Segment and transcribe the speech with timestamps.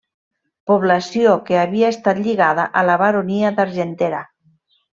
[0.71, 4.27] Població que havia estat lligada a la baronia d'Argentera.